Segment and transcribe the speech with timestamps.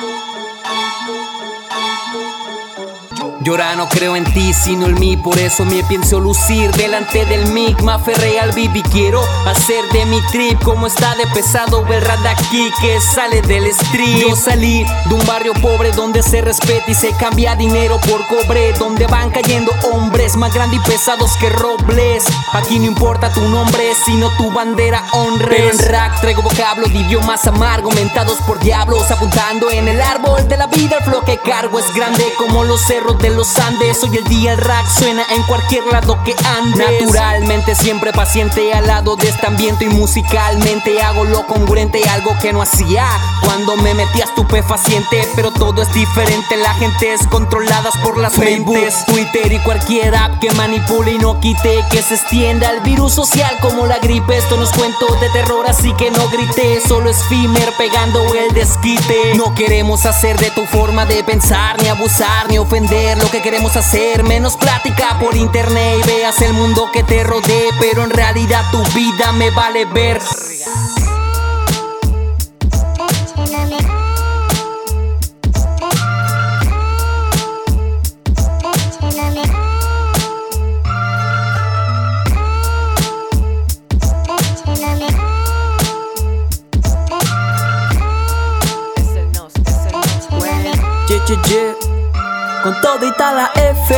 [0.00, 0.27] Thank you.
[3.48, 7.24] Yo ahora no creo en ti, sino en mí, por eso me pienso lucir delante
[7.24, 7.80] del mic.
[7.80, 12.26] Me aferré al bibi, quiero hacer de mi trip como está de pesado el rad
[12.26, 14.18] aquí que sale del street.
[14.18, 18.74] Yo salí de un barrio pobre donde se respeta y se cambia dinero por cobre,
[18.74, 22.26] donde van cayendo hombres más grandes y pesados que robles.
[22.52, 25.48] Aquí no importa tu nombre, sino tu bandera honres.
[25.48, 30.46] Pero en rap traigo vocablo de idiomas amargo, mentados por diablos, apuntando en el árbol
[30.46, 30.98] de la vida.
[30.98, 34.02] El flow que cargo es grande como los cerros de los Andes.
[34.02, 36.76] Hoy el día el rap suena en cualquier lado que andes.
[36.76, 42.52] Naturalmente siempre paciente al lado de este ambiente y musicalmente hago lo congruente, algo que
[42.52, 43.06] no hacía
[43.44, 45.28] cuando me metía estupefaciente.
[45.36, 49.06] Pero todo es diferente, la gente es controlada por las Facebook, mentes.
[49.06, 53.56] Twitter y cualquier app que manipule y no quite que se extienda el virus social
[53.60, 54.36] como la gripe.
[54.36, 56.80] Esto no es cuento de terror, así que no grité.
[56.80, 59.34] Solo es Fimer pegando el desquite.
[59.36, 63.17] No queremos hacer de tu forma de pensar, ni abusar, ni ofender.
[63.20, 67.70] Lo que queremos hacer, menos plática por internet y veas el mundo que te rodee.
[67.80, 70.20] Pero en realidad tu vida me vale ver.
[91.08, 91.77] Yeah, yeah, yeah.
[92.62, 93.94] Con todita la F,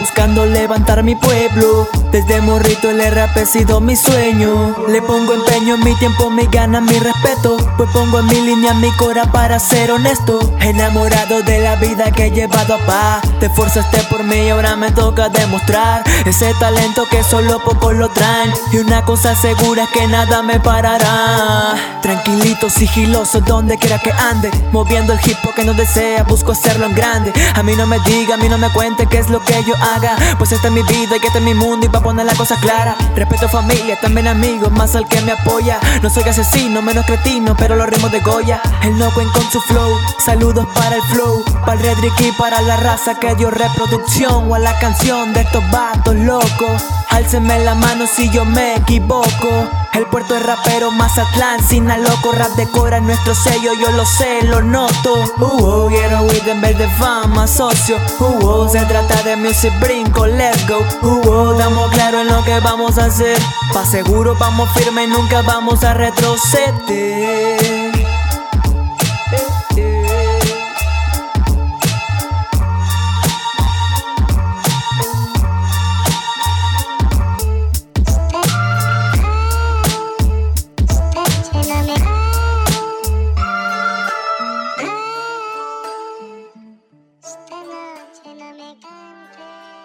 [0.00, 1.88] buscando levantar mi pueblo.
[2.12, 4.76] Desde morrito el rap ha sido mi sueño.
[4.88, 7.56] Le pongo empeño, mi tiempo, mi gana, mi respeto.
[7.76, 10.38] Pues pongo en mi línea mi cora para ser honesto.
[10.60, 13.22] Enamorado de la vida que he llevado a paz.
[13.40, 18.08] Te esforzaste por mí y ahora me toca demostrar ese talento que solo pocos lo
[18.10, 18.52] traen.
[18.72, 21.74] Y una cosa segura es que nada me parará.
[22.00, 24.50] Tranquilito, sigiloso, donde quiera que ande.
[24.70, 27.32] Moviendo el hip hop que no desea, busco hacerlo en grande.
[27.54, 27.98] A mí no me
[28.32, 30.16] a mí no me cuente qué es lo que yo haga.
[30.38, 32.56] Pues esta es mi vida y este es mi mundo y pa' poner la cosa
[32.60, 32.96] clara.
[33.14, 35.78] Respeto familia, también amigos, más al que me apoya.
[36.02, 38.60] No soy asesino, menos cretino, pero los ritmos de Goya.
[38.82, 41.44] El no con su flow, saludos para el flow.
[41.64, 44.50] Para el Redrick y para la raza que dio reproducción.
[44.50, 46.82] O a la canción de estos vatos locos.
[47.10, 49.83] Álceme la mano si yo me equivoco.
[49.94, 51.60] El puerto es rapero, Mazatlán,
[52.02, 55.14] loco Rap de cora en nuestro sello, yo lo sé, lo noto.
[55.38, 57.96] Uh, oh, quiero huir en vez de fama, socio.
[58.18, 60.78] Uh, oh, se trata de music brinco, let's go.
[61.02, 63.38] Uh, oh, damos claro en lo que vamos a hacer.
[63.72, 67.73] Pa' seguro vamos firme nunca vamos a retroceder.
[87.64, 89.83] noche no me cantes.